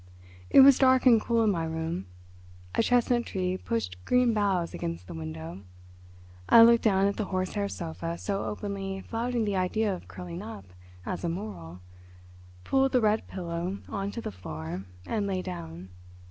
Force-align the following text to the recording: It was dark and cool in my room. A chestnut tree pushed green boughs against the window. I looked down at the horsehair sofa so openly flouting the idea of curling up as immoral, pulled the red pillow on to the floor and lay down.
It 0.49 0.61
was 0.61 0.79
dark 0.79 1.05
and 1.05 1.21
cool 1.21 1.43
in 1.43 1.51
my 1.51 1.63
room. 1.63 2.07
A 2.73 2.81
chestnut 2.81 3.27
tree 3.27 3.55
pushed 3.55 4.03
green 4.03 4.33
boughs 4.33 4.73
against 4.73 5.05
the 5.05 5.13
window. 5.13 5.61
I 6.49 6.63
looked 6.63 6.83
down 6.83 7.05
at 7.05 7.17
the 7.17 7.25
horsehair 7.25 7.69
sofa 7.69 8.17
so 8.17 8.43
openly 8.45 9.01
flouting 9.01 9.45
the 9.45 9.57
idea 9.57 9.93
of 9.93 10.07
curling 10.07 10.41
up 10.41 10.65
as 11.05 11.23
immoral, 11.23 11.81
pulled 12.63 12.93
the 12.93 12.99
red 12.99 13.27
pillow 13.27 13.77
on 13.89 14.09
to 14.13 14.21
the 14.21 14.31
floor 14.31 14.85
and 15.05 15.27
lay 15.27 15.43
down. 15.43 15.89